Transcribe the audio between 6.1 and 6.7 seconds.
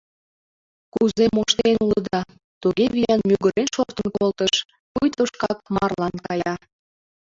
кая.